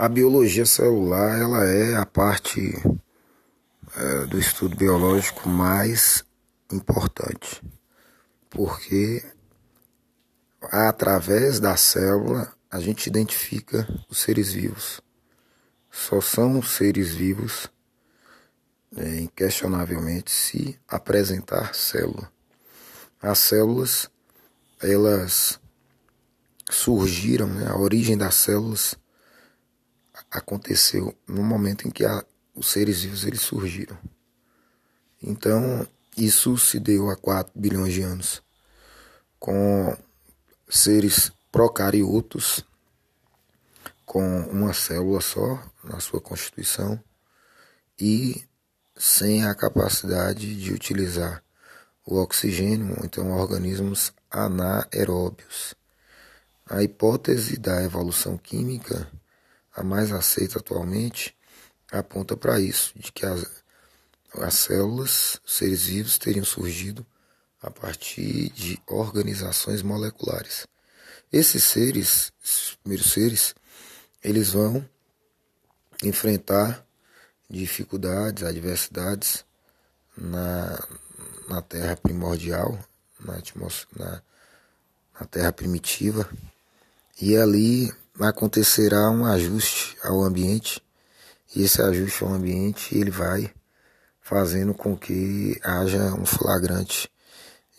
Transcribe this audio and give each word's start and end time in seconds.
A 0.00 0.08
biologia 0.08 0.64
celular 0.64 1.40
ela 1.40 1.64
é 1.64 1.96
a 1.96 2.06
parte 2.06 2.72
é, 3.96 4.26
do 4.26 4.38
estudo 4.38 4.76
biológico 4.76 5.48
mais 5.48 6.24
importante, 6.72 7.60
porque 8.48 9.24
através 10.62 11.58
da 11.58 11.76
célula 11.76 12.54
a 12.70 12.78
gente 12.78 13.08
identifica 13.08 13.88
os 14.08 14.18
seres 14.18 14.52
vivos. 14.52 15.00
Só 15.90 16.20
são 16.20 16.62
seres 16.62 17.12
vivos, 17.12 17.68
é, 18.96 19.16
inquestionavelmente, 19.16 20.30
se 20.30 20.78
apresentar 20.86 21.74
célula. 21.74 22.30
As 23.20 23.40
células, 23.40 24.08
elas 24.80 25.58
surgiram, 26.70 27.48
né? 27.48 27.66
a 27.66 27.76
origem 27.76 28.16
das 28.16 28.36
células 28.36 28.96
aconteceu 30.30 31.16
no 31.26 31.42
momento 31.42 31.86
em 31.86 31.90
que 31.90 32.04
a, 32.04 32.24
os 32.54 32.68
seres 32.68 33.02
vivos 33.02 33.24
eles 33.24 33.40
surgiram. 33.40 33.98
Então, 35.22 35.86
isso 36.16 36.56
se 36.58 36.78
deu 36.78 37.10
há 37.10 37.16
4 37.16 37.52
bilhões 37.54 37.92
de 37.92 38.02
anos, 38.02 38.42
com 39.38 39.96
seres 40.68 41.32
procariotos 41.50 42.64
com 44.08 44.40
uma 44.44 44.72
célula 44.72 45.20
só 45.20 45.62
na 45.84 46.00
sua 46.00 46.18
constituição 46.18 46.98
e 48.00 48.42
sem 48.96 49.44
a 49.44 49.54
capacidade 49.54 50.56
de 50.56 50.72
utilizar 50.72 51.42
o 52.06 52.16
oxigênio, 52.16 52.96
então 53.04 53.32
organismos 53.32 54.12
anaeróbios. 54.30 55.74
A 56.64 56.82
hipótese 56.82 57.58
da 57.58 57.82
evolução 57.82 58.38
química, 58.38 59.06
a 59.78 59.84
mais 59.84 60.10
aceita 60.10 60.58
atualmente, 60.58 61.36
aponta 61.92 62.36
para 62.36 62.58
isso, 62.58 62.92
de 62.96 63.12
que 63.12 63.24
as, 63.24 63.46
as 64.34 64.54
células, 64.54 65.40
seres 65.46 65.84
vivos, 65.84 66.18
teriam 66.18 66.44
surgido 66.44 67.06
a 67.62 67.70
partir 67.70 68.50
de 68.50 68.80
organizações 68.88 69.80
moleculares. 69.80 70.66
Esses 71.32 71.62
seres, 71.62 72.32
esses 72.42 72.74
primeiros 72.82 73.12
seres, 73.12 73.54
eles 74.22 74.50
vão 74.50 74.84
enfrentar 76.02 76.84
dificuldades, 77.48 78.42
adversidades 78.42 79.44
na, 80.16 80.88
na 81.48 81.62
Terra 81.62 81.94
primordial, 81.94 82.76
na, 83.20 83.40
na, 83.96 84.22
na 85.20 85.26
Terra 85.26 85.52
primitiva, 85.52 86.28
e 87.20 87.36
ali 87.36 87.92
acontecerá 88.20 89.10
um 89.10 89.24
ajuste 89.24 89.96
ao 90.02 90.22
ambiente, 90.22 90.82
e 91.54 91.62
esse 91.62 91.80
ajuste 91.80 92.24
ao 92.24 92.32
ambiente 92.32 92.96
ele 92.96 93.10
vai 93.10 93.52
fazendo 94.20 94.74
com 94.74 94.96
que 94.96 95.58
haja 95.64 96.12
um 96.14 96.26
flagrante 96.26 97.10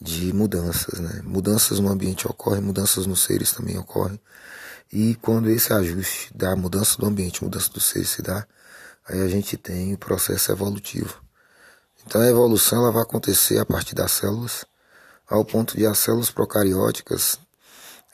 de 0.02 0.34
mudanças, 0.34 1.00
né? 1.00 1.22
Mudanças 1.24 1.80
no 1.80 1.90
ambiente 1.90 2.28
ocorrem, 2.28 2.62
mudanças 2.62 3.06
nos 3.06 3.24
seres 3.24 3.52
também 3.52 3.78
ocorrem. 3.78 4.20
E 4.92 5.16
quando 5.16 5.50
esse 5.50 5.72
ajuste 5.72 6.36
da 6.36 6.56
mudança 6.56 6.98
do 6.98 7.06
ambiente, 7.06 7.44
mudança 7.44 7.70
dos 7.70 7.86
seres 7.86 8.10
se 8.10 8.22
dá, 8.22 8.48
aí 9.08 9.22
a 9.22 9.28
gente 9.28 9.58
tem 9.58 9.94
o 9.94 9.98
processo 9.98 10.52
evolutivo. 10.52 11.22
Então 12.06 12.22
a 12.22 12.28
evolução 12.28 12.80
ela 12.80 12.92
vai 12.92 13.04
acontecer 13.04 13.60
a 13.60 13.66
partir 13.66 13.94
das 13.94 14.12
células, 14.12 14.66
ao 15.28 15.46
ponto 15.46 15.78
de 15.78 15.86
as 15.86 16.00
células 16.00 16.32
procarióticas 16.32 17.38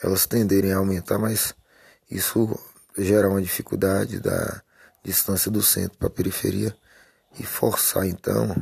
elas 0.03 0.25
tenderem 0.25 0.73
a 0.73 0.77
aumentar, 0.77 1.17
mas 1.17 1.53
isso 2.09 2.57
gera 2.97 3.29
uma 3.29 3.41
dificuldade 3.41 4.19
da 4.19 4.61
distância 5.03 5.51
do 5.51 5.61
centro 5.61 5.97
para 5.97 6.07
a 6.07 6.11
periferia 6.11 6.75
e 7.39 7.43
forçar 7.43 8.05
então 8.05 8.55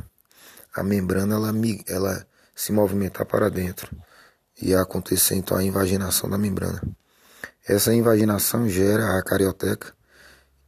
a 0.74 0.82
membrana 0.82 1.36
ela, 1.36 1.52
ela 1.86 2.26
se 2.54 2.72
movimentar 2.72 3.26
para 3.26 3.48
dentro 3.48 3.90
e 4.60 4.74
acontecer 4.74 5.34
então 5.34 5.56
a 5.56 5.62
invaginação 5.62 6.28
da 6.28 6.38
membrana. 6.38 6.82
Essa 7.66 7.94
invaginação 7.94 8.68
gera 8.68 9.18
a 9.18 9.22
carioteca, 9.22 9.94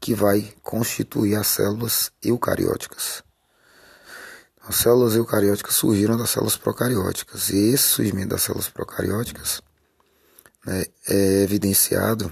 que 0.00 0.14
vai 0.14 0.52
constituir 0.62 1.36
as 1.36 1.46
células 1.46 2.10
eucarióticas. 2.22 3.22
As 4.68 4.76
células 4.76 5.14
eucarióticas 5.14 5.74
surgiram 5.74 6.16
das 6.16 6.30
células 6.30 6.56
procarióticas, 6.56 7.50
e 7.50 7.70
esse 7.72 7.84
surgimento 7.84 8.30
das 8.30 8.42
células 8.42 8.68
procarióticas 8.68 9.62
né, 10.64 10.84
é 11.08 11.42
evidenciado 11.42 12.30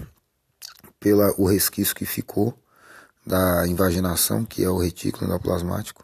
pelo 1.04 1.44
resquício 1.44 1.94
que 1.94 2.06
ficou 2.06 2.58
da 3.26 3.68
invaginação, 3.68 4.42
que 4.42 4.64
é 4.64 4.70
o 4.70 4.78
retículo 4.78 5.26
endoplasmático, 5.26 6.02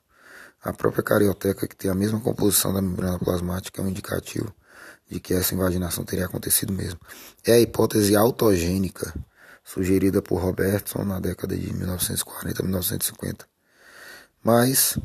a 0.63 0.75
própria 0.75 1.03
carioteca, 1.03 1.67
que 1.67 1.75
tem 1.75 1.91
a 1.91 1.95
mesma 1.95 2.21
composição 2.21 2.71
da 2.71 2.83
membrana 2.83 3.19
plasmática, 3.19 3.81
é 3.81 3.85
um 3.85 3.89
indicativo 3.89 4.55
de 5.09 5.19
que 5.19 5.33
essa 5.33 5.55
invaginação 5.55 6.05
teria 6.05 6.27
acontecido 6.27 6.71
mesmo. 6.71 7.01
É 7.47 7.53
a 7.53 7.61
hipótese 7.61 8.15
autogênica 8.15 9.15
sugerida 9.65 10.21
por 10.21 10.43
Robertson 10.43 11.03
na 11.03 11.19
década 11.19 11.57
de 11.57 11.73
1940 11.73 12.63
1950. 12.63 13.47
Mas 14.45 14.99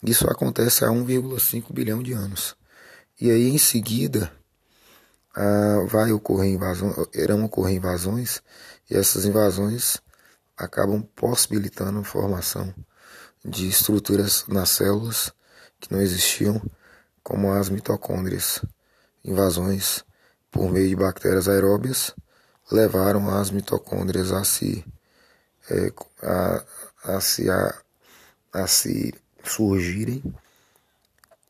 isso 0.00 0.30
acontece 0.30 0.84
há 0.84 0.88
1,5 0.90 1.72
bilhão 1.72 2.00
de 2.04 2.12
anos. 2.12 2.54
E 3.20 3.28
aí 3.32 3.48
em 3.48 3.58
seguida 3.58 4.30
ah, 5.34 5.84
vai 5.86 6.12
ocorrer 6.12 6.50
invasão, 6.50 7.08
irão 7.14 7.44
ocorrer 7.44 7.76
invasões 7.76 8.42
e 8.90 8.96
essas 8.96 9.24
invasões 9.24 9.98
acabam 10.56 11.02
possibilitando 11.14 12.00
a 12.00 12.04
formação 12.04 12.74
de 13.44 13.68
estruturas 13.68 14.44
nas 14.48 14.70
células 14.70 15.32
que 15.78 15.92
não 15.92 16.00
existiam, 16.00 16.60
como 17.22 17.52
as 17.52 17.70
mitocôndrias. 17.70 18.62
Invasões 19.24 20.04
por 20.50 20.70
meio 20.70 20.88
de 20.88 20.96
bactérias 20.96 21.48
aeróbias 21.48 22.14
levaram 22.70 23.28
as 23.30 23.50
mitocôndrias 23.50 24.32
a 24.32 24.44
se, 24.44 24.84
é, 25.70 25.92
a, 26.22 26.64
a, 27.04 27.20
se, 27.20 27.48
a, 27.48 27.74
a 28.52 28.66
se 28.66 29.14
surgirem 29.44 30.22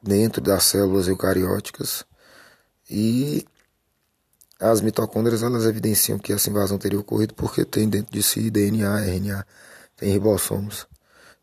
dentro 0.03 0.41
das 0.41 0.65
células 0.65 1.09
eucarióticas 1.09 2.05
e 2.89 3.47
as 4.61 4.81
mitocôndrias 4.83 5.43
elas 5.43 5.65
evidenciam 5.65 6.19
que 6.19 6.33
essa 6.33 6.51
invasão 6.51 6.79
teria 6.79 7.01
ocorrido 7.01 7.35
porque 7.35 7.65
tem 7.65 7.89
dentro 7.89 8.13
de 8.13 8.23
si 8.23 8.51
DNA, 8.51 9.01
RNA, 9.07 9.47
tem 9.97 10.13
ribossomos. 10.13 10.87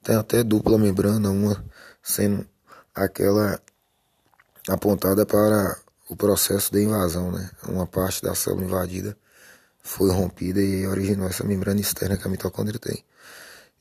Tem 0.03 0.15
até 0.15 0.43
dupla 0.43 0.77
membrana, 0.77 1.31
uma 1.31 1.65
sendo 2.01 2.47
aquela 2.93 3.59
apontada 4.69 5.25
para 5.25 5.77
o 6.09 6.15
processo 6.15 6.71
de 6.71 6.83
invasão, 6.83 7.31
né? 7.31 7.49
Uma 7.67 7.85
parte 7.85 8.21
da 8.21 8.35
célula 8.35 8.63
invadida 8.63 9.17
foi 9.81 10.11
rompida 10.11 10.61
e 10.61 10.85
originou 10.85 11.27
essa 11.27 11.43
membrana 11.43 11.81
externa 11.81 12.17
que 12.17 12.27
a 12.27 12.31
mitocôndria 12.31 12.79
tem. 12.79 13.03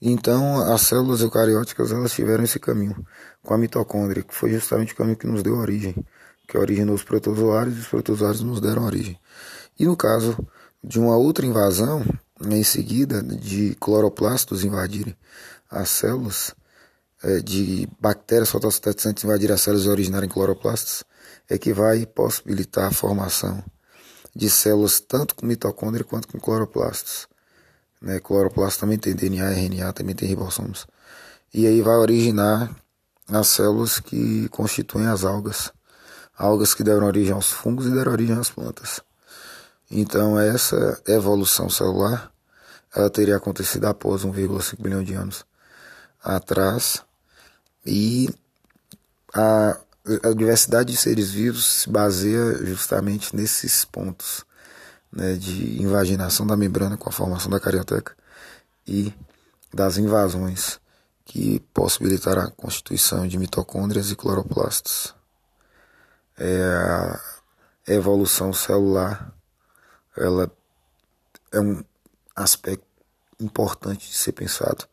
Então, 0.00 0.60
as 0.72 0.82
células 0.82 1.20
eucarióticas 1.20 1.91
elas 1.91 2.12
tiveram 2.12 2.44
esse 2.44 2.58
caminho 2.58 3.06
com 3.42 3.54
a 3.54 3.58
mitocôndria, 3.58 4.22
que 4.22 4.34
foi 4.34 4.50
justamente 4.50 4.92
o 4.92 4.97
caminho 4.97 5.16
que 5.16 5.26
nos 5.26 5.42
deu 5.42 5.56
origem, 5.56 5.94
que 6.46 6.56
originou 6.56 6.94
os 6.94 7.02
protozoários 7.02 7.76
e 7.76 7.80
os 7.80 7.88
protozoários 7.88 8.42
nos 8.42 8.60
deram 8.60 8.84
origem. 8.84 9.18
E 9.78 9.84
no 9.84 9.96
caso 9.96 10.36
de 10.82 10.98
uma 10.98 11.16
outra 11.16 11.44
invasão, 11.44 12.04
em 12.44 12.62
seguida 12.62 13.22
de 13.22 13.74
cloroplastos 13.80 14.64
invadirem 14.64 15.16
as 15.70 15.88
células 15.88 16.54
é, 17.22 17.40
de 17.40 17.88
bactérias 17.98 18.50
fotossintetizantes 18.50 19.24
invadir 19.24 19.50
as 19.50 19.60
células 19.60 19.86
e 19.86 19.88
originarem 19.88 20.28
cloroplastos, 20.28 21.02
é 21.48 21.58
que 21.58 21.72
vai 21.72 22.06
possibilitar 22.06 22.86
a 22.86 22.92
formação 22.92 23.62
de 24.34 24.50
células 24.50 25.00
tanto 25.00 25.34
com 25.34 25.46
mitocôndria 25.46 26.04
quanto 26.04 26.28
com 26.28 26.38
cloroplastos. 26.38 27.26
Né? 28.00 28.20
Cloroplastos 28.20 28.78
também 28.78 28.98
tem 28.98 29.15
DNA, 29.15 29.50
RNA, 29.50 29.92
também 29.92 30.15
tem 30.15 30.28
ribossomos. 30.28 30.86
E 31.54 31.66
aí 31.66 31.80
vai 31.80 31.97
originar 31.97 32.71
as 33.28 33.48
células 33.48 33.98
que 33.98 34.48
constituem 34.50 35.06
as 35.06 35.24
algas. 35.24 35.72
Algas 36.36 36.74
que 36.74 36.83
deram 36.83 37.06
origem 37.06 37.33
aos 37.33 37.50
fungos 37.50 37.86
e 37.86 37.91
deram 37.91 38.12
origem 38.12 38.36
às 38.36 38.50
plantas. 38.50 39.00
Então 39.91 40.38
essa 40.38 41.00
evolução 41.06 41.71
celular 41.71 42.30
ela 42.94 43.10
teria 43.10 43.36
acontecido 43.36 43.84
após 43.86 44.24
1,5 44.24 44.80
bilhão 44.80 45.03
de 45.03 45.15
anos 45.15 45.44
atrás 46.22 47.03
e 47.84 48.28
a, 49.33 49.78
a, 50.24 50.33
diversidade 50.34 50.92
de 50.92 50.98
seres 50.98 51.30
vivos 51.30 51.65
se 51.65 51.91
baseia 51.91 52.65
justamente 52.65 53.36
nesses 53.36 53.84
pontos 53.84 54.44
né, 55.12 55.34
de 55.34 55.80
invaginação 55.80 56.47
da 56.47 56.56
membrana 56.56 56.97
com 56.97 57.09
a 57.09 57.12
formação 57.12 57.50
da 57.50 57.60
carioteca 57.60 58.16
e 58.86 59.12
das 59.72 59.98
invasões 59.98 60.80
que 61.24 61.60
possibilitaram 61.74 62.42
a 62.42 62.50
constituição 62.50 63.27
de 63.27 63.36
mitocôndrias 63.36 64.10
e 64.10 64.16
cloroplastos. 64.16 65.15
É 66.38 66.62
a 67.88 67.92
evolução 67.92 68.53
celular 68.53 69.33
ela 70.16 70.50
é 71.53 71.60
um 71.60 71.84
aspecto 72.34 72.86
importante 73.38 74.09
de 74.09 74.15
ser 74.15 74.33
pensado. 74.33 74.86